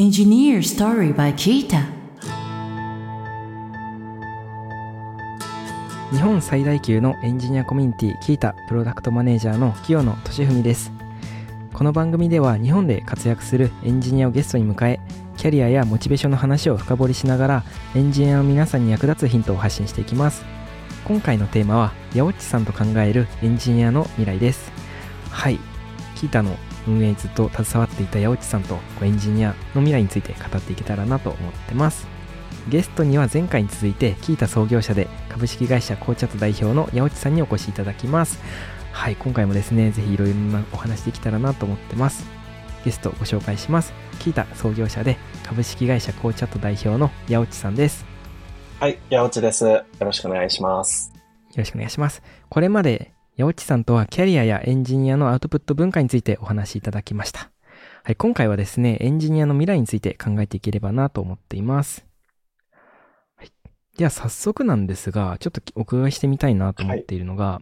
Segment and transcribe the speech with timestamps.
[0.00, 1.82] Engineer Story by Kita
[6.12, 10.92] 日本最大級のエンジニアコミュニティキータプロダクトマネージャーの清野俊文です。
[11.74, 15.00] この番組では日本で活躍するエンジニアをゲストに迎え
[15.36, 17.64] キャリアやモチベーションの話を深掘りしながら
[17.96, 20.44] エンジニアの皆さんに役立つヒントを発信していきます。
[21.08, 24.70] 今回のテーマは八落さんと考えるエンジニアの未来です。
[25.32, 25.58] はい。
[26.14, 26.56] キータの
[26.88, 32.06] 運営にずっと携わっていた八落さんとエンジニアの未来について語っていけたらなと思ってます。
[32.68, 38.40] ゲストには前回に続いてキータ創業者で株式会社コーチャット代表の八落さんにお越しいただきます。
[38.92, 42.26] はい今回もですねぜひいろいろなお話できたらなと思ってます。
[42.84, 43.92] ゲストをご紹介します。
[44.18, 48.06] キータ創業者で株式会社コーチャット代表の八落さんです。
[48.80, 49.64] はい、八落です。
[49.64, 51.12] よろしくお願いします。
[51.14, 52.22] よろしくお願いします。
[52.48, 57.50] これまで八落さんとはキャリアやエンジニアのアウトプット文化についてお話しいただきました
[58.08, 62.06] はい、今回はですね、エンジニアの未来について考えていければなと思っています。
[63.36, 63.52] はい、
[63.98, 67.60] では早速なんですが、ちょっとお伺いしてみたいなと思っているのが、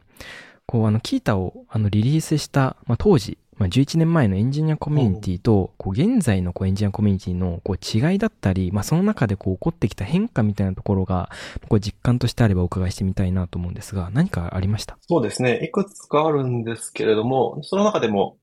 [0.65, 11.31] こう、あの、キータをあのリリースした、まあ、当時、まあ、11年前のエンジニアコミュニティと、こう、現在のこうエンジニアコミュニティのこう違いだったり、まあ、その中でこう起こってきた変化みたいなところが、
[11.69, 14.99] こう実感としてあればお伺いしてみたいなと思うんですが、何かありました？
[15.01, 15.65] そうですね。
[15.65, 18.37] いくつかあるんですけれども、その中でも、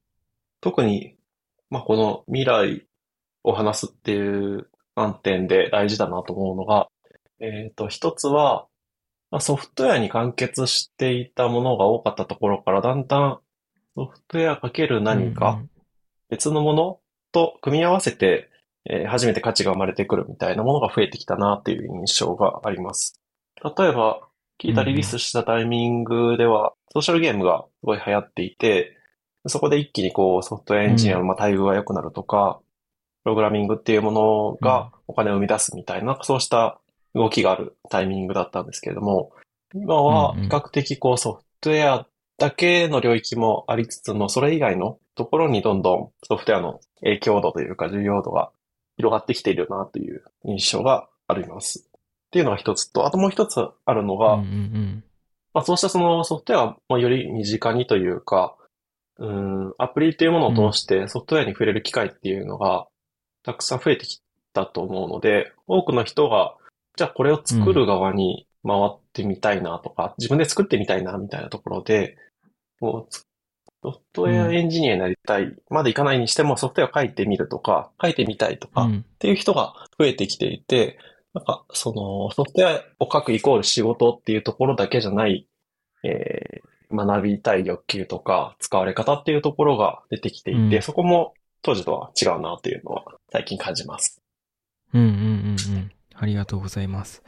[0.61, 1.15] 特に、
[1.69, 2.87] まあ、この未来
[3.43, 6.87] を話すっていう観点で大事だなと思うのが、
[7.39, 8.67] えっと、一つは、
[9.29, 13.39] まあ、ソフトウェアに完結していたものが多かったところから、だんだん
[13.95, 15.61] ソフトウェアかける何うんか
[16.29, 16.99] 別のもの
[17.31, 18.49] と組み合わせて、
[18.89, 23.19] えー初めて価値が生まれてくるみたいなものが増えてきたなっていう印象があります。
[23.63, 24.27] 例えば、
[24.61, 28.97] 聞いたリリースしたタイミングでは、ソーシャルゲームがすごい流行っていて、
[29.47, 32.59] そこで一気にこうソフトウェアエンジニアのまあ待遇が良くなるとか、
[33.23, 36.79] プログラミングっていうものがお金を生み出すみたいな、そうした
[37.15, 39.31] 動きがあるタイミングだったんですけれども、
[39.73, 42.07] 今は比較的こうソフトウェア
[42.43, 48.51] だけの領域もありつつも、それ以外のところにどんどんソフトウェアの影響度というか重要度が
[48.97, 51.87] 広がってきているなという印象があります。
[51.87, 55.03] っていうのが一つと、あともう一つあるのが、うんうん
[55.53, 58.57] まあ、そうしたそのソフトウェアをより身近にというか、
[59.19, 62.87] うん、アプリっていうものを通してソフトウェアに触れる機会っていうのが
[63.43, 64.21] たくさん増えてき
[64.53, 66.55] たと思うので、多くの人が、
[66.97, 72.17] じゃあこれを作る側に回ってみたいなとか、自分で作ってみたいなみたいなところで、
[72.83, 73.25] もうつ
[73.81, 78.99] ソフトウェアエンジニアになりたい、までいかないにしてもソフトウェアを書いてみるとか、書いてみたいとか、うん。
[78.99, 80.97] っていう人が増えてきていて、
[81.33, 85.47] なんか、その、ソフトウェアを書くイコール仕事っていうところだけじゃない、
[86.03, 91.33] えー学びたい欲求とか、使われ方っていうところが出てきていて、うんそこも
[91.63, 94.21] 当時とは違うなっていうのは最近感じます。
[94.93, 95.91] うんうんうんうん。
[96.13, 97.23] ありがとうございます。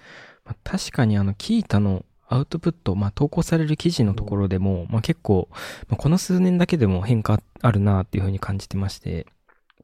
[0.45, 5.47] まあ、確かにあの、キータのアウトプット、まあ、投稿される記事のところでも、まあ、結構、
[5.87, 9.27] まあ、この数年だけでも変化あるなっていうふうに感じてまして、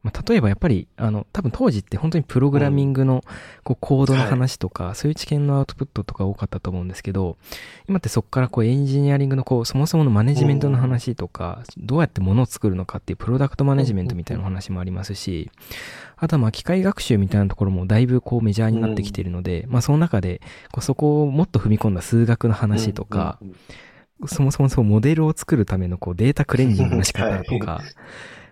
[0.03, 3.24] まあ、例えばやっぱり、あの、多分当時って本当にプログラミングの、
[3.63, 7.38] こう、コードの話とか、そういう知見のアウトプットとか多かったと思うんですけど、
[7.88, 15.52] 今ってそこからこう、エンジニアリングのこう、そもそものマネジメントの話とか、どうやって物を作るのかっていうプロダクトマネジメントみたいなお話もありますし、
[16.21, 20.39] あとはまあ機械学習みたいなところもだいぶこうメジャーになってきているので、まあその中で
[20.71, 23.55] こうそこをもっと踏み込んだ数学の話とか、うんうん
[24.27, 27.81] そもそもそうモデルを作るためのこうデータクレンジングの仕方とか、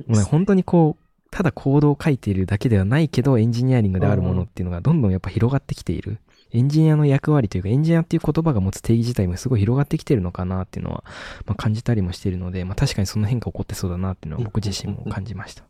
[0.07, 6.19] もうね本当にこう、ただコードを書いているだけではないけどエンジニアリングであるものっていうのがどんどんやっぱ広がってきている。
[6.51, 11.03] エンジニアの役割というかエンジニアっていう言葉が持つ定義自体もすごい広がってきてるのかなっていうのは、
[11.45, 15.68] まあ、感じたりもしているので、まあ確かにその変化起こってそうだなっていうのは僕自身も感じました。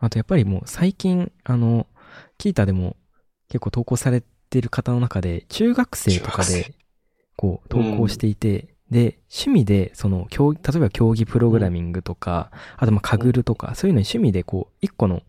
[0.00, 1.86] あとやっぱりもう最近、あの、
[2.38, 2.96] キータでも
[3.48, 6.74] 結構投稿されてる方の中で、中学生とかで、
[7.36, 15.22] こう、投稿していて、で、趣味で、その、競技、例えば競技プログラミングとか、あとまあ、カグルとか、そういうのに趣味で、こう、一個の、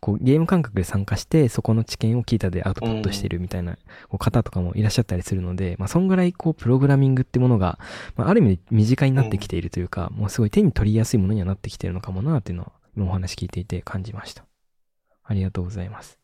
[0.00, 3.76] こう、ゲーム感覚で参加して、そこの知見をキータでアウトプットしてるみたいな、
[4.08, 7.78] こう方とかもいらっしゃったりするので、まあ、そんぐらい、こう、プログラミングってものが、
[8.16, 14.44] まあ、ある意味で身近になってきているというか、もうすごい手に取りやすいものにはなってきているのかもな、っていうのは、今お話聞いていて感じました。
[15.24, 16.18] ありがとうございます。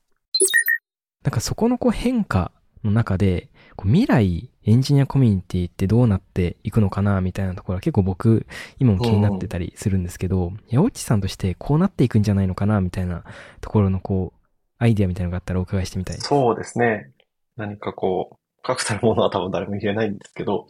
[1.25, 2.53] なんかそこのこう変化
[2.85, 8.47] の中で、こう未来エンジニアコミュニティってどうなっていくのかなみたいなところは結構僕
[8.79, 13.25] 今も気になってたりするんですけど、八落さんとしてこうなっていくんじゃないのかなみたいな
[13.61, 14.39] ところのこう
[14.79, 16.29] アイデアみたいなのがあったらお伺いしてみたいです。
[16.29, 17.11] そうですね。
[17.57, 20.69] 何かこう、確たるものは多分誰も言えないんですけど、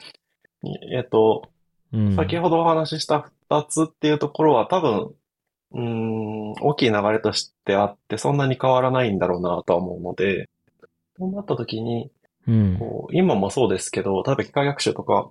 [0.94, 1.50] えっと、
[1.92, 2.16] うん。
[2.16, 5.10] 先ほどお話しした二つっていうところは多分、
[5.72, 10.48] うーん、大きい流れとしてあって、そんなに変わらないんだろうなとは思うので、
[11.18, 12.10] そうなった時に、
[12.46, 12.76] うん。
[12.78, 15.30] こう今もそうですけど、例えば機械学習とか、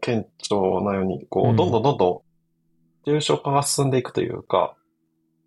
[0.00, 2.22] 顕著なように、こう、うんどんどんどんど
[3.06, 4.76] ん重症化が進んでいくというか、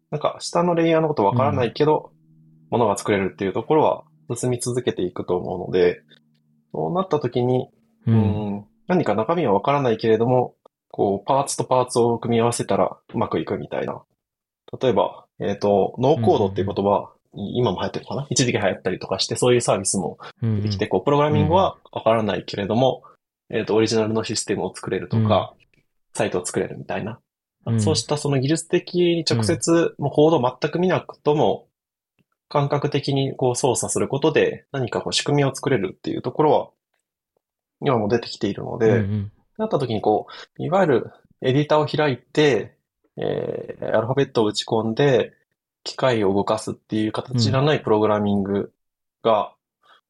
[0.09, 2.11] なんか下のレイヤーのことわからないけど、
[2.69, 4.03] ものが作れるっていうところは
[4.35, 6.01] 進み続けていくと思うので、
[6.73, 7.69] そうなった時に、
[8.07, 8.11] う。
[8.11, 8.17] うん
[8.57, 10.55] ん、何か中身はわからないけれども、
[10.91, 14.01] こう、パーツとパーツを組み合わせたらうまくいくみたいな。
[14.79, 18.27] 例えば、えっと、ノーコードっていう言葉、今も流行ってるのかな？
[18.29, 23.03] 一時期流行ったりとかして、そういうサービスもうん出てきて、こう、プログラミングはわからないけれども、
[23.49, 25.53] えっと、オリジナルのシステムを作れるとか、
[26.13, 27.19] サイトを作れるみたいな。
[27.65, 27.81] うん。
[27.81, 31.67] そうしたその技術的に直接、もうコードを全く見なくとも、
[32.49, 36.69] 感覚的にこう操作することで何かこう仕組みを作れるっていうところは、
[37.81, 40.27] 今も出てきているので、うんうんなった時にこ
[40.59, 41.11] う、いわゆる
[41.41, 42.75] エディターを開いて、
[43.17, 45.33] えー、アルファベットを打ち込んで、
[45.83, 48.71] 機械を動かすっていう形じゃないプログラミング
[49.23, 49.53] が、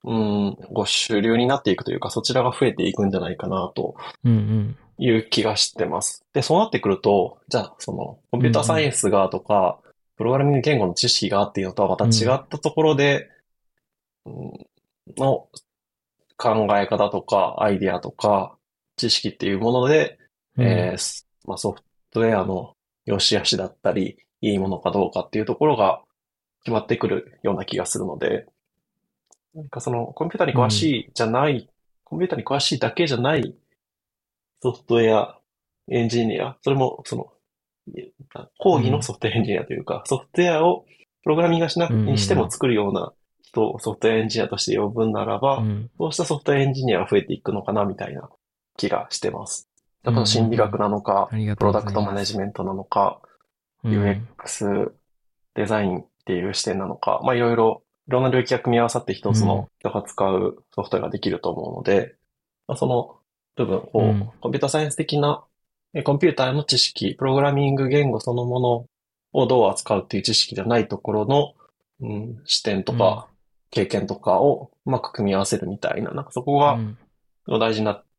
[0.03, 4.77] うん、ご主流になっていくというか、そちらが増えていくんじゃないかなとうんうん。
[4.97, 6.25] いう気がしてます。
[6.33, 9.79] で、そうなってくると、じゃあ、その、コンピューターサイエンスがとか、
[10.17, 13.29] プログラミング言語の知識がっていうのとはまた違ったところで、
[14.25, 14.53] うん
[15.17, 15.47] の
[16.37, 18.55] 考え方とか、アイディアとか、
[19.01, 20.19] 知識っていうもので、
[20.57, 21.81] えーすまあ、ソフ
[22.11, 22.75] トウェアの
[23.05, 26.01] 良し悪しだったり、いいものかどうかっていうところが
[26.63, 28.45] 決まってくるような気がするので、
[29.55, 31.69] なんかそのコンピューターに詳しいじゃない、
[32.03, 33.55] コンピューターに詳しいだけじゃない
[34.61, 35.39] ソフトウェア
[35.89, 37.27] エンジニア、それもその、
[37.95, 38.11] い
[38.59, 40.85] 広義のソフトウェアエンジニアというか、ソフトウェアを
[41.23, 45.89] プログラミングがしなくうんにしても作るような人をソフトウェアエンジニアとして呼ぶならば、うん。
[45.97, 48.29] そうしたソフトウェアエンジニアが増えていくのかなみたいな
[48.77, 49.69] 気がしてます。
[50.03, 52.01] だかうんら心理学なのか、ありがプロダクト。
[52.01, 53.21] マネジメントなのか、
[53.83, 53.93] うん。
[53.93, 54.91] UX
[55.55, 62.15] デザインっていう視点なのか、まあいろいろ、いろんな領域が組み合わさって一つの人が使うソフトウェアができると思うので、
[62.67, 63.17] まあ、その
[63.55, 64.29] 部分を、うん。
[64.41, 65.43] コンピューターサイエンス的な、
[65.93, 68.85] えコンピューターの知識、プログラミング言語そのもの
[69.33, 71.53] をどう扱うっていう知識じゃないところの、
[72.01, 73.27] うん、視点とか、
[73.69, 76.97] 経験とかをうまく組み合わせるみたいな、なんかそこがうん。
[77.47, 78.10] 大事になって、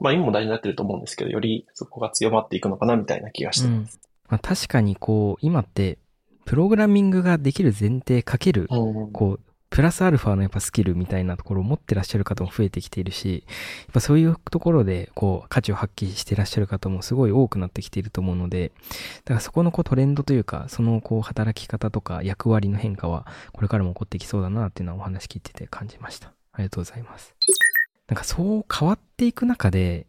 [0.00, 4.00] まあ今も大事になってると思うんですけど、よりそこが強まっていくのかなみたいな気がしてます。
[4.28, 5.98] まあ、確かにこう、今って、
[6.44, 9.40] プログラミングができる前提かける、うんこう、
[9.72, 18.72] プラスアルファのやっぱスキルみたいなところを持ってらっしゃる方も増えてきているし、やっぱそういうところで、こう、価値を発揮してらっしゃる方もすごい多くなってきていると思うので、
[19.24, 26.32] だからそこのこうトレンドというか、そのこう働き方とか役割の変化は、これからも起こってきそうだなっていうのはお話聞いてて感じました。
[26.52, 27.34] ありがとうございます。
[28.12, 30.06] なんかそう変わっていく中で、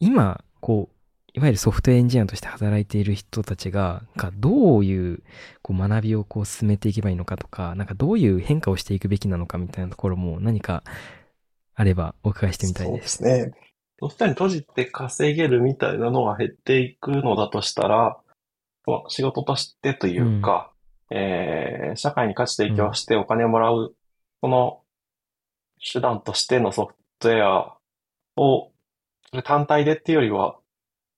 [0.00, 5.22] 今、こう、いわゆるソフトエンジニアとして働いている人たちが、なんかどういう
[5.60, 10.82] こう学びをこう進めていけばいいのかとか、なんかどういう変化をしていくべきなのかみたいなところも何か
[11.74, 13.00] あればお伺いしてみたいそうで。
[13.02, 13.52] ですすね。
[14.00, 18.16] ソフトウェアに閉じて稼げるみたいなのが減っていくのだとしたら、
[18.86, 20.72] まあ仕事としてというか、
[21.10, 23.94] えー社会に価値提供してお金をもらう、
[24.40, 24.80] その
[25.92, 27.78] 手段としてのソフトウェア
[28.36, 28.70] を、
[29.44, 30.56] 単体でっていうよりは、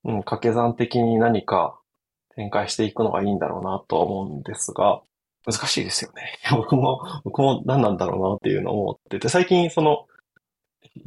[0.03, 1.79] うん、掛け算的に何か
[2.35, 5.01] 展開していくのがいいんだろうなとは思うんですが、
[5.45, 6.39] 難しいですよね。
[6.51, 10.07] 僕も、僕も何なんだろうなっていうのを思ってて、最近その、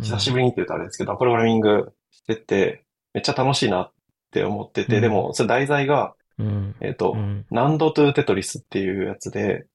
[0.01, 3.93] 久しぶりにって言うとあれですけど、プログラミングしてて、めっちゃ楽しいなっ
[4.31, 6.77] て思ってて、うんでも、それ題材が、うん。
[6.81, 7.47] えっと、うん。
[7.51, 9.67] ナンドトゥーテトリスっていうやつで、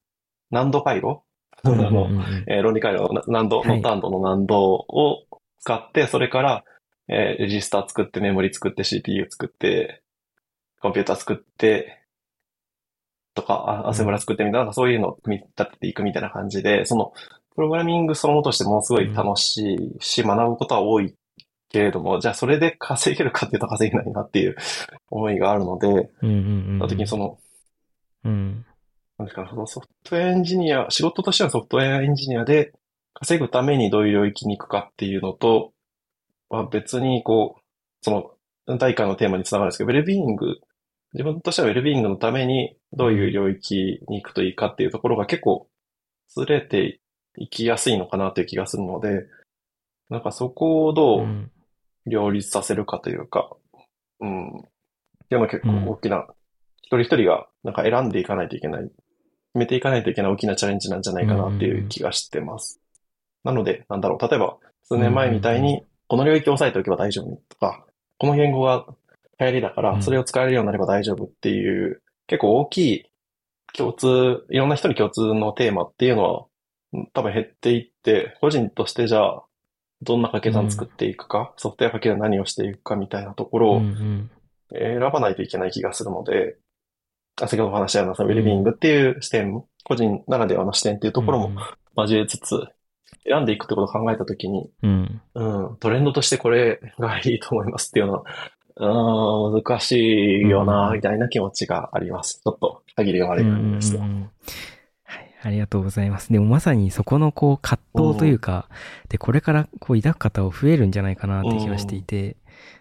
[0.50, 1.22] ナンド回路
[1.63, 5.25] あうんうん の、うんえー論理回路の難度、はいノットアンドの難度を
[5.60, 6.63] 使って、それから、
[7.08, 10.01] えーレジスター作って、メモリ作って、CPU 作って、
[10.82, 12.00] コンピューター作って、
[13.36, 13.53] とか、
[13.86, 17.13] あアセンブラ作ってみたいな、なんかそういうのを組み立てていくみたいな感じで、その、
[17.55, 21.15] プログラミングそのものとしてものすごい楽しいし、学ぶことは多い
[21.70, 24.55] けれども、じゃあそれで稼げるかっていうと稼げないなっていう
[25.10, 26.77] 思いがあるので、うんうんうん。
[26.79, 27.38] その時にその、
[28.24, 28.65] うん。
[29.17, 32.74] なんですかね、そのソフトウェアエンジニア、仕事としてのソフトウェアエンジニアで
[33.13, 35.74] 稼ぐためにどういう領域に行くかっていうのと、
[36.50, 37.62] は別にこう、
[38.01, 40.60] その、大会のテーマにつながるんですけど、ウェルビーイング、
[41.13, 45.67] 自分としてはウェルビーイングのためにどういう領域に行くといいかっていうところが結構
[46.29, 47.00] ずれて
[47.38, 49.27] いきやすいのかなという気がするので、
[50.10, 51.51] なんかそこをどううん。
[52.05, 53.55] 両立させるかというか、
[54.20, 54.50] うん。
[54.50, 54.67] ってい
[55.32, 56.27] うのは結構大きな、
[56.82, 58.93] 一人一人がなんか選んでいかないといけない、決
[59.53, 62.79] めていかないといけない大きなチャレンジなんじゃないかなっていう気がしてます。
[63.43, 67.86] なので、なんだろう、例えば数年前みたいに、この領域を押さえておけば大丈夫とか、
[68.17, 68.86] この言語が
[69.39, 69.95] 流行りだかうん。
[69.95, 73.05] ら、それを使えるようになれば大丈夫っていう結構大きい
[73.74, 76.45] 共通、いろんな人に共通のテーマっていうのは
[76.93, 79.43] うん多分減っていって、個人としてじゃあ、
[80.01, 83.81] どんな掛け算作っていくか、ソフトウェア掛け算何をしていくかみたいなところを
[84.72, 86.57] 選ばないといけない気がするので、
[87.42, 91.62] あ先ほどお話したようなそのウェルビーイングっていう視点も、個人ならではの視点っていうところも
[91.98, 92.68] 交えつつ、
[93.25, 95.22] 選んでいくってことを考えたときに、うん。
[95.36, 98.24] うん、トレンドとしてこれがいいと思いますっていうのは、
[98.75, 100.94] うーん、難しいよな、うん。
[100.96, 102.42] みたいな気持ちがあります。
[102.44, 104.30] ちょっと、限りが悪い感じですがうんうんうん
[105.04, 106.32] はい、ありがとうございます。
[106.32, 108.68] でもまさにそこのこう葛藤というか、
[109.10, 112.38] で、これからこう抱く方を増えるんじゃないかなって気がしていて、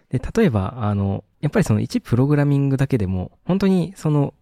[0.09, 4.33] で、例えば、あの、やっぱりその一プログラミングだけでも、本当にその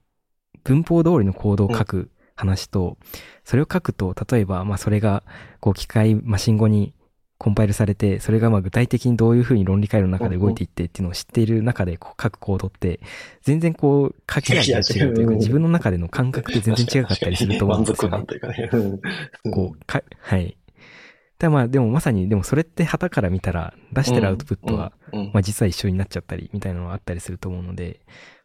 [0.64, 2.98] 文法通りのコードを書く話と、
[3.44, 5.24] それを書くと、例えば、まあそれが、
[5.60, 6.94] こう機械、マシン語に
[7.38, 13.00] コンパイルされて、それがまあ具体的にどういうふうに論理回路の中で動いていってっていうのを知っている中でこう書くコードって、
[13.42, 18.28] 全然こう書き味が違うというか、うん自分の中での感覚って全然違かったりすると思うんですよね満足感。
[18.28, 18.70] というかね。
[19.44, 20.58] うんこう、か、はい。
[21.40, 24.94] ただまあでもまさに、でもそれって旗から見たら出してるアウトプットは、
[25.34, 28.02] まあ実は一緒になっちゃったりみたいなのがあったりすると思うので、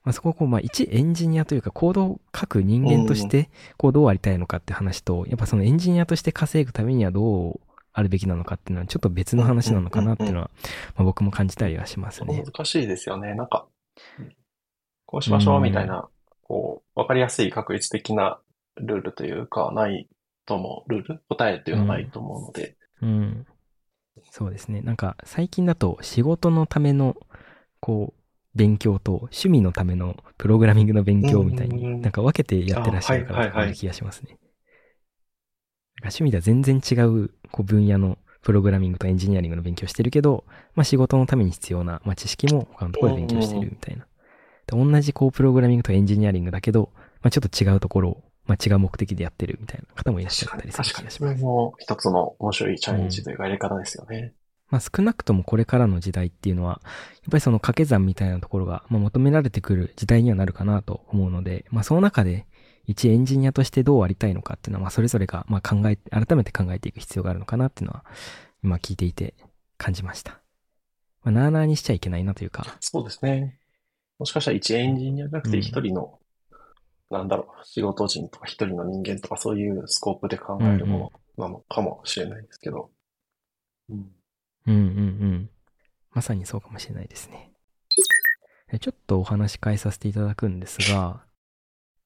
[0.06, 7.60] まあそこをこう、まあ一エンジニアというかコードを書く人間として、こうどうありたいのかって話と、やっぱそのエンジニアとして稼ぐためにはどう
[7.92, 10.50] あるべきなのかっていうのはちょっと別の話なのかなっていうのは、
[10.94, 12.44] まあ僕も感じたりはしますね。
[12.46, 13.34] 難しいですよね。
[13.34, 13.66] なんか、
[15.06, 16.08] こうしましょうみたいな、
[16.42, 18.38] こう、わかりやすい確率的な
[18.76, 20.08] ルールというか、ない
[20.46, 20.90] と思う。
[20.90, 22.76] ルール答えっていうのはないと思うので。
[23.02, 23.46] うん。
[24.30, 24.82] そうですね。
[24.82, 27.16] なんか最近だと仕事のための
[27.80, 28.15] こう
[28.56, 34.30] 勉強と趣味のためのプログラミングの勉強みたいになんか分けてやってらっしゃるかあはいはいはいら気がしますね。
[34.30, 34.40] なんか
[36.04, 40.44] 趣味では全然違うこう分野のプログラミングとエンジニアリングの勉強してるけど、
[40.74, 44.06] まあ仕事のために必要な、まあ、知識も他のところで勉強してるみたいな。
[44.66, 46.90] で同じこうプログラミングとエンジニアリングだけど、
[47.22, 51.08] まあちょっと違うところを、まあ違う目的でやってるみたいな方もいらっしゃったりする確かに。
[51.08, 51.44] 気がしますそれ。
[51.44, 54.32] も一つの面白いチャレンジというかやり方ですよね。
[54.70, 62.46] まあ少なくともこれからの時代っていうのは、やっぱりその掛け算みたいなところが、まあ、求められてくる時代にはなるかなと思うので、まあその中で
[62.86, 68.04] 一エンジニアとしてどうありたいのかっていうのは、まあそれぞれがまあ考え、改めて考えていく必要があるのかなっていうのは、
[68.64, 69.34] 今聞いていて
[69.78, 70.40] 感じました。
[71.22, 73.58] まあなあなあにしちゃいけないなというか、そうですね。
[74.18, 76.18] もしかしたら一エンジニアじゃなくてうん一人の、
[77.10, 82.90] なんだろう、仕事人とか一人の人間とかそういうスコープで考えるものなのかもしれないですけど。
[83.90, 84.15] うんうん
[84.72, 85.50] うんうん。
[86.12, 87.52] まさにそうかもしれないですね。
[88.72, 91.22] えちょっとお話変えさせていただくんですが、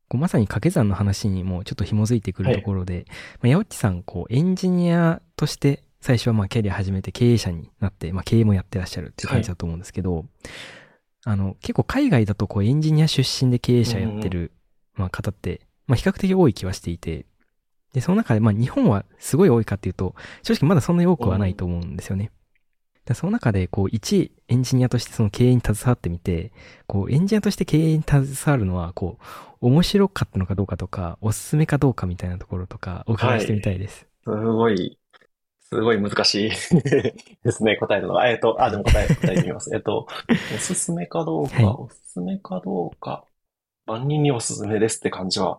[0.08, 3.06] こうまさに掛け算の話にもちょっと紐づいてくるところで、
[3.40, 10.24] まあ、八内さん、こう、エンジニアとして最初はまあキャリア始めて経営者になって、まあ経営もやってらっしゃるっていう感じだと思うんですけど、
[11.24, 14.52] あの、結構海外だとこうエンジニア出身で経営者やってる、
[14.94, 17.26] まあ方って、まあ比較的多い気はしていて、
[17.92, 22.30] で、その中でまあ日本はすごい多いかっていうと、正直まだそんなに多くはないと思うんですよね。
[23.10, 26.52] でその中で、こう、一エンジニアとしてその経営に携わってみて、
[26.86, 29.18] こう、エンジニアとして経営に携わるのは、こ
[29.60, 34.06] う、面白かったのかどうかとか、おすすめかどうかみたいなところとか、お伺いしてみたいです。
[34.22, 34.96] すごい、
[35.60, 36.50] すごい難しい
[37.42, 38.28] ですね、答えるのが。
[38.28, 39.74] えっと、あ、でも答え、答えてみます。
[39.74, 40.06] えっと、
[40.54, 43.24] おすすめかどうか、はいおすすめかどうか、
[43.86, 45.58] 万人におすすめですって感じは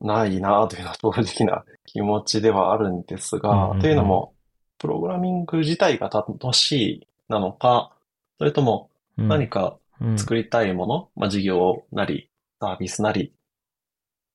[0.00, 4.32] ないなというのは正直な気持ちではあるんですが、うんうんうんというのも、
[4.78, 7.92] プログラミング自体が楽しいなのか、
[8.38, 9.28] それともうん。
[9.28, 10.18] 何かうん。
[10.18, 12.30] 作りたいもの、まあ、事業なり、
[12.60, 13.32] サービスなり、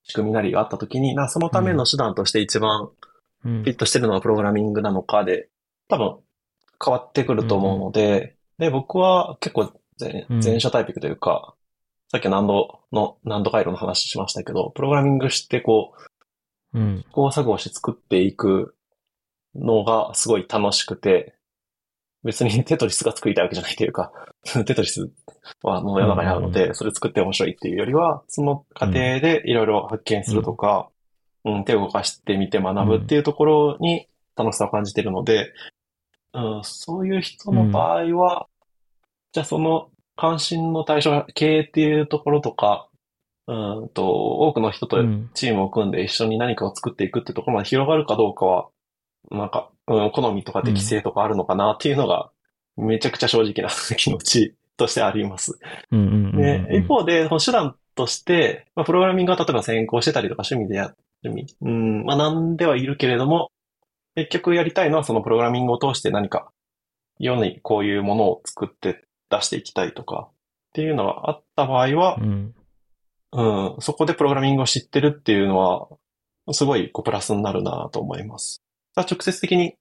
[0.03, 2.89] 仕組みなりがあったときに、な、そのための手段として一番
[3.43, 3.63] うん。
[3.63, 5.49] フィットしてるのはプログラミングなのかで、
[5.87, 6.17] 多分
[6.83, 11.55] 変わってくると思うので、で、僕は結構前者タイピングというか、
[12.09, 15.93] さっき難度の、難度回路の話しましたけど、プログラミングしてこ
[16.73, 17.03] う、うん。
[17.07, 18.75] 試行錯誤して作っていく
[19.55, 21.35] のがすごい楽しくて、
[22.23, 24.11] 別に テトリスが作りたいわけじゃないというか、
[24.65, 25.11] テトリス
[25.63, 30.89] はもう世の中にあるので、それ作って面白いっていうよりは、その過程でいろいろ発見するとか、
[31.43, 35.51] うん、手を動かしてみて学ぶっていうところに楽しさを感じているので、
[36.33, 38.47] うん、そういう人の場合は、
[39.33, 42.87] じゃあその関心の対象が経営っていうところとか、
[43.47, 45.29] うんと、多くの人とうん。
[45.33, 48.69] チームを組んで一緒に何かを作っていくってところまで広がるかどうかは、
[49.31, 52.31] なんか、うん、好みとか適性とかあるのかなっていうのが、
[52.77, 55.59] めちゃくちゃ正直な 気持ちとしてあります。
[55.91, 63.51] で、一方で、手段として、まあ、プログラミングが例えば専攻してたりとか趣味でや、趣味、うん、まあ、なんではいるけれども、
[64.15, 66.51] 結局やりたいのはそのプログラミングを通して何か
[67.19, 70.33] 世にこういうものを作って出していきたいとかっ
[70.73, 72.53] ていうのがあった場合は、うん
[73.33, 75.87] うん、そこでプログラミングを知ってるっていうのは、
[76.53, 78.61] すごいこうプラスになるなと思います。
[78.95, 79.75] 直接的に、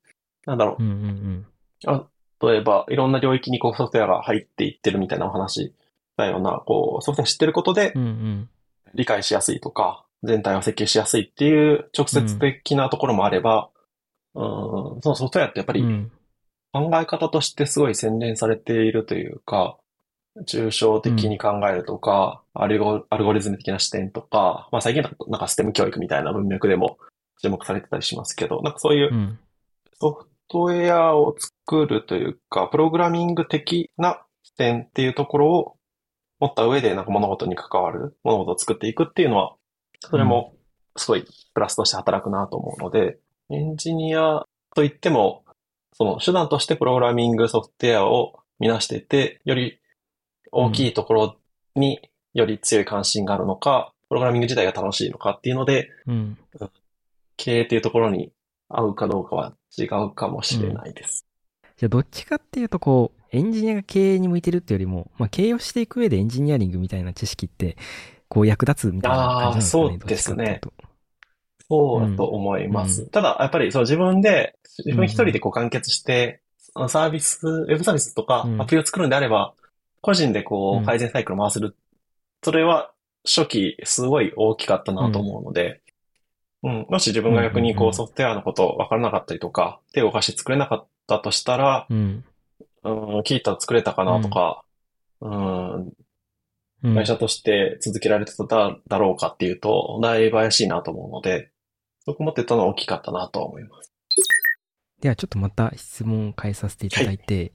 [0.46, 0.82] なんだろう。
[0.82, 1.46] う、んうん
[2.42, 5.74] 例えば、いろんな領域にこうソフトウェアが入っていってるみたいなお話
[6.16, 8.02] だような、こう、ソフトウェア知ってることでうん。
[8.02, 8.08] うん。
[8.08, 8.48] うん。
[8.94, 13.68] 理解しやすいとか、全体を設計しやすいっていう直接的なところもあれば、
[14.34, 14.42] うん、
[15.02, 16.10] そのソフトウェアってやっぱりうん。
[16.72, 19.76] 考え方としてすごい洗練されているというか、
[20.46, 26.98] 抽象的に考えるとか、アルゴアルゴリズム的な視点とか、まあ最近なんかステム教育みたいな文脈でも
[27.42, 29.38] 注目されてたりしますけど、なんかそういううん。
[30.00, 35.76] ソフトウェアを作るというか、プログラミング的な視点っていうところを
[36.40, 39.54] 持った上でなんか物事に関わる、物事を作っていくっていうのは、
[40.00, 40.54] それも
[40.96, 43.18] すごいプラスとして働くなと思うので、
[43.50, 44.44] エンジニア
[44.74, 45.44] といっても、
[45.92, 49.78] その手段としてプログラミングソフトウェアを見なしてて、より
[50.50, 51.36] 大きいところ
[51.74, 52.00] に
[52.32, 56.38] より強い関心があるのか、プログラミング自体が楽しいのかっていうので、うん。
[57.40, 58.32] 経営っていうところに
[58.68, 61.26] 合うかどうかは違うかもしれないです。
[61.78, 67.78] じゃあどっちかっていうとこう、エンジニアが経営に向いてるっていうよりも、まあ経営をしていく上でエンジニアリングみたいな知識って、
[68.28, 69.98] こう役立つみたいな感じなんですかね。
[69.98, 70.60] そうですね
[71.68, 73.02] そうだと思います。
[73.04, 76.42] うただ、やっぱりそう自分で、自分一人でこう完結して、
[76.74, 79.54] あのサービス、ウェブサービスとかうんアプリを作るんであれば、
[80.02, 81.76] 個人でこうんう改善サイクルを回せる。
[82.42, 82.92] それは
[83.24, 85.80] 初期すごい大きかったなと思うので、
[86.62, 92.24] うん、もし自分が逆にこうんソフトウェアのこと分からなかったりとか、手を動かして作れなかったとしたら、うん。
[92.82, 94.62] うん、聞いたら作れたかなとか、
[95.20, 95.92] うん、
[96.82, 96.94] うん。
[96.94, 101.50] 会社として続けられてただろうかっていうと、だいぶ怪しいなと思うので、
[102.06, 103.92] そこ持ってたのは大きかったなとは思います。
[105.02, 107.52] ではちょっとまた質問を変えさせていただいて、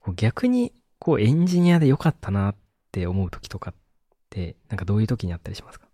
[0.00, 2.56] こう逆にこうエンジニアで良かったなっ
[2.92, 3.74] て思う時とかっ
[4.30, 5.87] て、なんかどういう時にあったりしますか？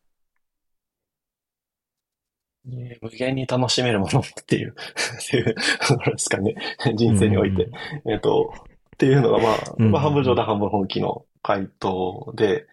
[2.64, 5.54] 無限に楽しめるものっていう、っていう
[5.86, 6.54] ところですかね。
[6.94, 7.70] 人生において。
[8.06, 8.52] えっと、
[8.94, 12.66] っていうのがまあ、うんまあ半分冗談半分本気の回答で、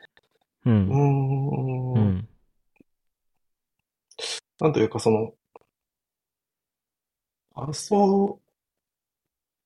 [0.65, 0.69] う。
[0.69, 2.27] うんー、うんん。
[4.59, 5.33] なんというかその、
[7.57, 8.39] 遊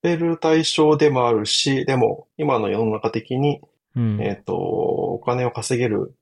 [0.01, 3.61] べる対象でもあるし、でも今の世の中的に
[3.95, 4.21] うん。
[4.21, 6.15] えっと、お金を稼げる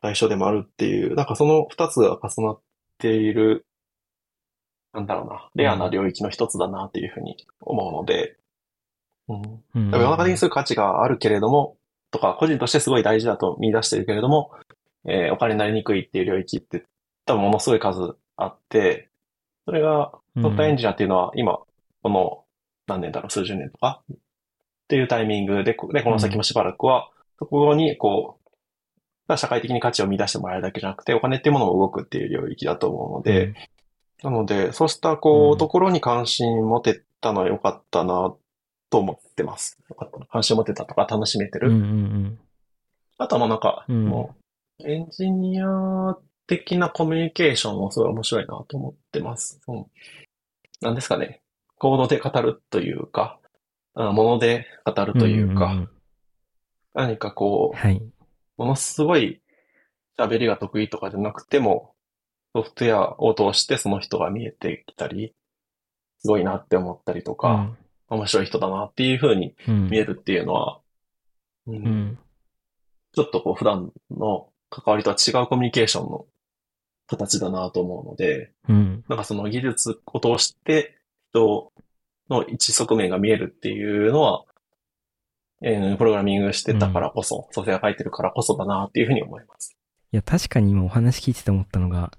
[0.00, 2.60] 対象でもあるっていう、なんかその二つが重なっ
[2.98, 3.66] ている、
[4.92, 8.36] なんだろうな、レアな領域の一つだなっていうふうに思うので、
[9.28, 9.64] うん。
[9.74, 9.90] うん。
[9.90, 11.76] 世の中的にする価値があるけれども、
[12.10, 14.52] とか、個人としてすごい大事だと見出してるけれども、
[15.06, 16.86] えーお金になりにくいっていう領域って
[17.26, 19.10] 多分ものすごい数あって、
[19.66, 21.58] それがソフトエンジニアっていうのは今、
[22.02, 22.44] この
[22.86, 24.16] 何年だろう、数十年とかっ
[24.88, 28.43] ていうタイミングで、こでこの先もしばらくは、そこにこう、
[29.36, 33.54] 社会的に価値を見出してもらえるだけじゃなくて、お金っていうものも動くっていう領域だと思うので、
[34.22, 38.34] なので、そうしたこうんう、ところに関心持てたのは良かったな
[38.90, 39.78] と思ってます。
[40.30, 41.70] 関心持てたとか楽しめてる。
[41.70, 42.38] うんうんうん。
[43.18, 44.34] あとはもうなんか、うんも
[44.80, 49.60] う、エンジニア的なコミュニケーションもすごい面白いなと思ってます。
[49.68, 49.86] うん。
[50.80, 51.40] なんですかね。
[51.78, 53.38] コードで語るというか、
[53.94, 55.90] あもので語るというか、んんん
[56.94, 58.02] 何かこう、はい。
[58.56, 59.40] ものすごい
[60.18, 61.94] 喋りが得意とかじゃなくても、
[62.54, 65.34] ソフトウェアを通してその人が見えてきたり、
[66.18, 67.76] すごいなって思ったりとか、
[68.08, 70.80] 面白い人だなっていう風にうん、見えるっていうのは、
[71.66, 72.18] うんうん。
[73.12, 76.26] ちょっとこう普段の関わりとは違うコミュニケーションの
[77.06, 79.04] 形だなと思うので、うん。
[79.08, 80.96] なんかその技術を通して
[81.30, 81.72] 人
[82.30, 84.44] の一側面が見えるっていうのは、
[85.66, 89.76] えープログラミングしてたからこそ、ソフトウェア書いてるからこそだなっていうふうに思います。
[90.12, 92.12] いや、確かに今お話聞いてて思ったのが、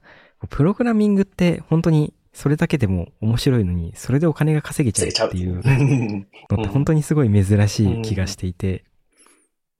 [0.49, 8.83] プログラミングって本当にそれだけでも面白いのに、それでお金が稼げちゃうっていうのって本当にすごい珍しい気がしていて、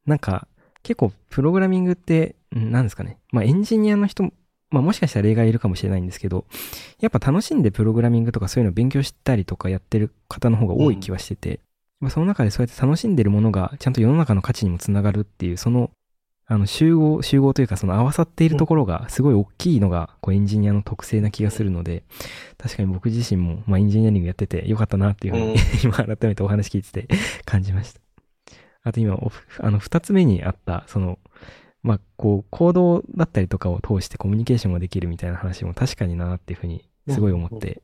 [0.05, 0.47] なんか
[0.83, 3.17] 結構プログラミングって、んなんですかね。
[3.31, 4.31] まあエンジニアの人も、
[4.69, 6.45] まあもしかしたら例外いるかもしれないんですけど、
[7.01, 11.64] やっぱ楽しんでプログラミングとかそういうのを勉強したりとかやってる方の方が多い気はしてて、まあ
[12.09, 15.91] その中でそうやって楽しんでるものがちゃんと世の中の価値にもつながるっていう、その、
[16.47, 22.03] あの集合、集合というかその合わさっているところがすごい大きいのがこうエンジニアの特性な気がするので、
[22.57, 27.07] 確かに僕自身もまあエンジニアリングやっててよかったなっていうふうに、うん 今改めてお話聞いてて
[27.45, 28.01] 感じました。
[28.85, 31.17] あと今お、あの、二つ目にあった、その、
[31.81, 37.75] まあ、こう、行動だったりとかを通してコミュニケーションができるみたいな話も確かになっていうふうにすごい思って。
[37.75, 37.81] か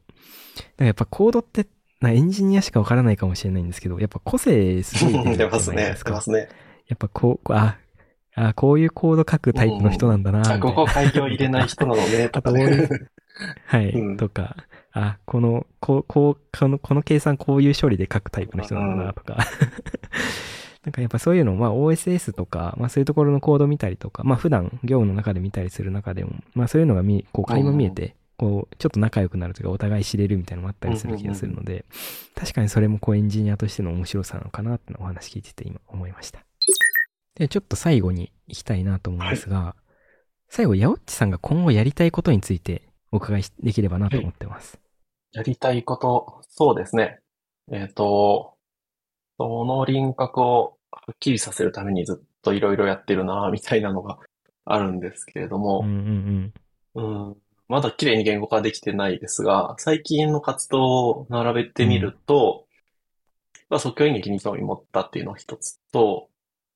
[0.78, 1.66] らやっぱコードって、
[2.02, 5.96] なエンジニアしかわからないかもしれないんですけど、やっぱ個性すごい出るじゃ 出ますね。
[6.04, 6.50] 出ますね。
[6.88, 7.78] やっぱこう、こうあ、
[8.36, 10.62] あ、こういうコード書くタイプの人なんだな、みたいあ、な。
[10.64, 12.64] ここ開業入れない人なのね、とかね。
[12.66, 13.10] う
[13.66, 14.56] はい、うんとか、
[14.94, 19.38] あ、この、こう、こう、この、この計算こういう処理で書くタイプの人なんだなとか。
[20.84, 31.86] なんかやっぱそういうの、まあ OSS とか、まあそういうところのコード見たりとか、まあ普段業務の中で見たりする中でも、まあそういうのが見、こう垣間見えて、こう、ちょっと仲良くなるというか、お互い知れるみたいなのもあったりする気がするので、
[32.36, 36.40] 確かにそれもこうエンジニアとしての面白さなのかなってお話聞いてて今思いました。
[37.36, 39.76] で、ちょっと最後に行きたいなと思うんですが、
[40.50, 44.80] 最後、ヤオッチさんが今後やりたいことについてお伺いできればなと思ってます。
[45.32, 47.20] やりたいこと、そうですね。
[47.72, 48.58] えっと、
[49.38, 54.20] その輪郭をはっきりさせるためにずっといろいろやってるな、みたいなのが
[54.66, 56.54] あるんですけれどうんも、うん
[56.96, 57.30] うん。
[57.30, 57.38] うん、
[57.72, 62.66] まだ綺麗に言語化できてないですが、最近の活動を並べてみると、
[63.70, 66.28] まあ、即興演劇に興味持ったっていうのが一つと、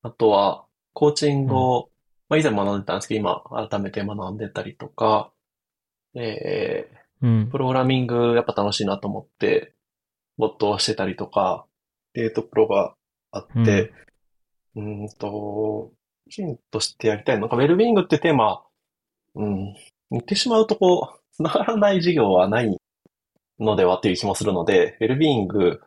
[0.04, 1.90] あとは、コーチングを、
[2.30, 5.34] まあ、以前学んでたんですけど、今改めて学んでたりとか、
[6.14, 7.50] えーうん。
[7.52, 9.74] プログラミングやっぱ楽しいなと思って、
[10.38, 11.66] 没頭してたりとか、
[12.14, 12.96] デートプロが
[13.32, 13.92] あって、
[14.76, 15.92] うーんと、
[16.30, 18.64] シーンとしてやりたいのが、ウェルビーイングってテーマ、
[19.36, 19.76] うん、
[20.12, 22.78] 言ってしまうとこう、繋がらない授業はない
[23.60, 25.82] のではっていう気もするので、ウェルビーイング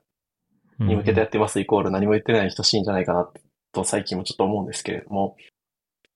[0.78, 3.28] に向けてやってますイコール何も言ってないに等しいんじゃないかな
[3.72, 5.37] と最近もちょっと思うんですけれども、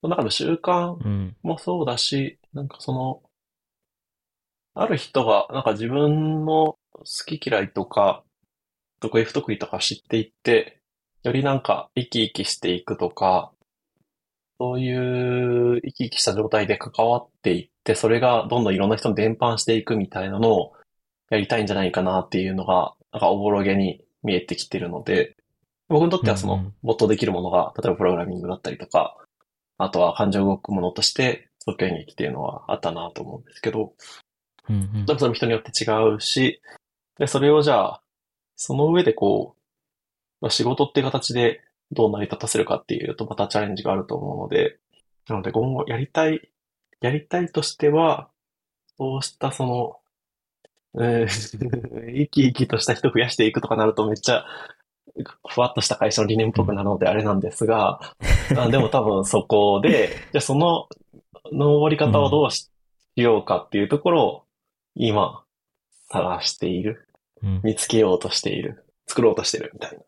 [0.00, 0.96] その中の習慣。
[1.42, 3.22] もそうだし、なんかその、
[4.74, 8.24] ある人が、なんか自分の好き嫌いとか、
[9.00, 10.80] 得意不得意とか知っていって、
[11.22, 13.51] よりなんか生き生きしていくとか、
[14.62, 20.72] そういう生き生きした状態で関わっていって、それがどんどんいろんな人に伝播していくみたいなのを
[21.30, 25.34] やりたいんじゃないかなっていうのが、なんかおぼろげに見えてきてるので、
[25.88, 29.16] 僕にとってはその没頭できるものが、例えばプログラミングだったりとか、
[29.78, 33.94] あとは感情動くものとして、即興演劇っていうのはあったなと思うんですけど、
[34.68, 35.18] うんうん。
[35.18, 36.62] それも人によって違うし、
[37.18, 38.02] で、それをじゃあ、
[38.54, 39.62] その上でこう、
[40.40, 41.62] まあ、仕事っていう形で
[41.92, 44.78] どう成り立たせるかっていうとまたチャレンジがあると思うので、
[45.28, 46.48] なので今後やりたい、
[47.00, 48.28] やりたいとしては、
[48.98, 49.98] そうしたその、
[51.02, 51.28] えー
[52.14, 54.44] 生き生きとした人増やしていくとかなるとめっちゃ、
[55.48, 58.00] ふわっとした会社の理念っぽくなるのであれなんですが、
[58.56, 60.88] あでも多分そこで、じゃあその
[61.52, 62.70] 登り方をどうし
[63.16, 64.44] ようかっていうところを
[64.94, 65.44] 今
[66.08, 67.08] 探している、
[67.42, 67.60] うん。
[67.62, 69.98] 見つけようとしている、作ろうとしてるみたいな、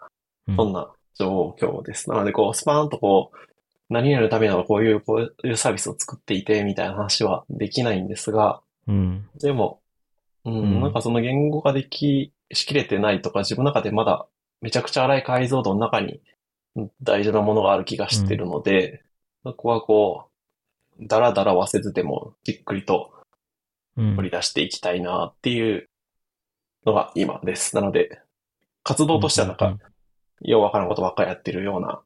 [0.49, 0.57] うん。
[0.57, 2.11] そんな状況です。
[2.11, 3.37] なのでこうスパーンとこう、
[3.91, 9.29] 何々のためならこういう、こういうサービスを作っていてみたいな話はできないんですが、うん。
[9.39, 9.81] でも、
[10.45, 14.27] うん、うんなんかその言語化でき、しきれてないとか、自分の中でまだ
[14.61, 16.21] めちゃくちゃ荒い解像度の中に
[16.77, 19.05] うん大事なものがある気がしてるので、
[19.45, 20.29] そこはこ
[21.01, 23.13] う、だらだらはせずでもじっくりと
[23.97, 25.89] うん取り出していきたいなっていう
[26.87, 27.75] のが今です。
[27.77, 28.21] なので、
[28.83, 29.77] 活動としてはなんか、
[30.45, 32.01] ようわからんことばっかりやってるような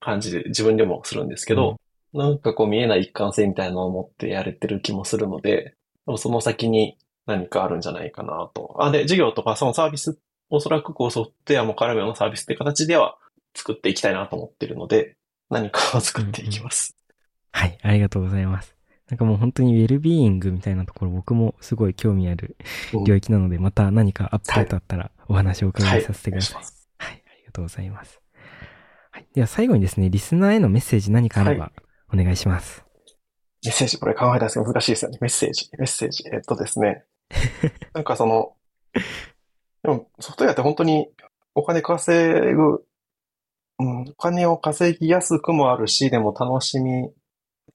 [0.00, 1.76] 感じで自分でもするんですけど、
[2.12, 5.74] なんかこう見えない一貫性みたいなのを持ってやれてる気もするので、
[6.06, 6.96] でもその先に
[7.26, 8.76] 何かあるんじゃないかなと。
[8.78, 10.18] あ、で、授業とかそのサービス、
[10.48, 13.18] おそらくこうソフトウェアも絡むようなサービスって形では
[13.54, 15.16] 作っていきたいなと思ってるので、
[15.50, 16.96] 何かを作っていきます。
[17.52, 18.76] はい、ありがとうございます。
[19.08, 22.56] なんかもう本当にウェルビーイングみたいなところ僕もすごい興味ある
[22.92, 26.54] うん領域なので、また何かアップデートあったらお話をお伺いさせてください。
[26.54, 26.74] お願いはい、
[27.56, 28.20] とうございます。
[29.10, 31.72] はい、では最後にですね、リスナーへのメッセージ何かあれば
[32.12, 32.84] お願いします。
[33.64, 35.18] メッセージ、これ考えたんですけど難しいですよね。
[35.20, 36.24] メッセージ、メッセージ。
[36.32, 37.04] えっとですね。
[37.94, 38.54] なんかその、
[39.82, 41.08] でもソフトウェアって本当に
[41.54, 42.84] お金稼ぐ、
[43.78, 47.10] うん、お金を稼ぎやすくもあるし、でも楽しみ、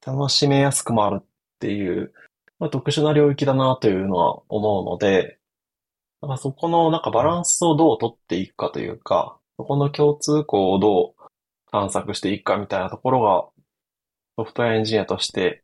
[0.05, 1.25] 楽しめやすくもあるっ
[1.59, 2.13] ていう、
[2.59, 5.39] まあ、特殊な領域だなというのは思うので、
[6.21, 11.23] なんかそこのなんかバランスをどう取っていくかというか、そこの共通項をどう
[11.71, 13.45] 探索していくかみたいなところが、
[14.37, 15.63] ソフトウェアエンジニアとして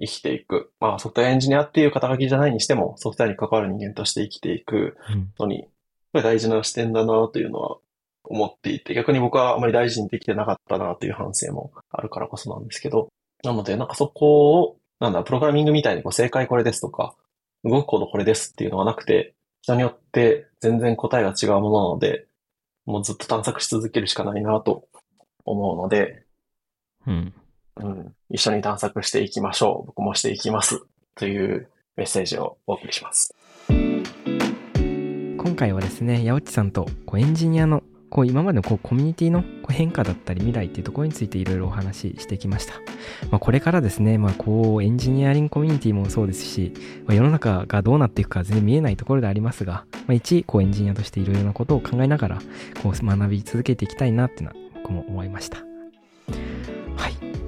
[0.00, 0.70] 生きていく。
[0.78, 7.78] まあ、ソフトウェアエンジニアっていう肩書きじゃないにしても、ソフトウェアに関わる人間として生きていくうんのに、これ大事な視点だなというのは
[8.22, 13.08] 思っていて、逆に僕はあまり大事にできてなかったなという反省もあるからこそなんですけど、
[13.42, 17.16] なので、なんかそこを、なんだ、プログラミングみたいにこう正解これですとか、
[17.64, 22.27] 動くコードこれですっていうのがなくて、人によって全然答えが違うものなので、
[22.88, 24.88] もうずっと探索し続けるしかないなと
[25.44, 26.22] 思うので、
[27.06, 27.34] うん。
[27.76, 29.86] うん、一緒に探索していきましょう。
[29.88, 30.80] 僕もしていきます。
[31.14, 33.34] というメッセージをお送りします。
[33.68, 42.74] 今回はですね、八内さんとこうエンジニアのこう今までのこうコミュニティの変化だったり未来っていうところについていろいろお話ししてきました。
[43.30, 46.72] まあ、これからですね、まあ、こうエンジニアリングコミュニティもそうですし、
[47.06, 52.38] まあ、世の中がどうなっていくか全然見えないところでありますが、まあ、一エンジニアとしていろいろなことを考えながら
[52.82, 55.58] こう学び続けていきたいなっていうのは僕も思いました。
[56.96, 57.47] はい。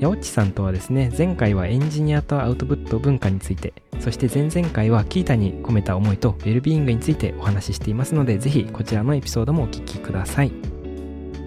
[0.00, 10.52] ヤオッチさんとはですね、前回はエンジニアとアウトプット文化について、そして前々回はキータに込めた思いとウェルビーイングについてお話ししていますので、ぜひこちらのエピソードもお聞きください。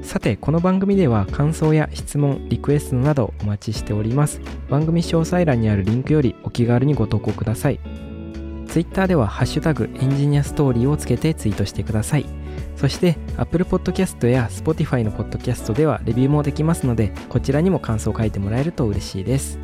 [0.04, 4.42] さて、この番組では感想や質問、リクエストなどお待ちしております。
[4.70, 7.80] 番組詳細欄にあるリンクよりお気軽にご投稿ください。
[8.68, 12.26] Twitter ではハッシュタグエンジニアストーリーをつけてツイートしてください。
[12.82, 19.60] そして Apple Podcast や Spotify の Podcast ではレビューもできますので、こちらにも感想を書いてもらえると嬉しいです。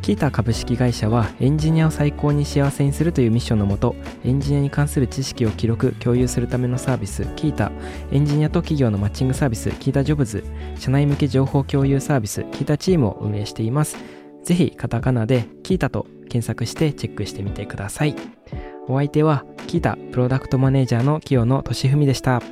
[0.00, 7.70] キータ株式会社はエンジニアを最高に幸せにするというミッションのもとエンジニアに関する知識を記録共有するためのサービスキータ
[8.10, 10.42] エンジニアと企業のマッチングサービスキータジョブズ
[10.78, 13.98] 社内向け情報共有サービスキータチームを運営しています。
[14.42, 18.14] ぜひカタカナでキータと検索してチェックしてみてください。
[18.88, 22.42] お相手はキータプロダクトマネージャーの清野俊文でした。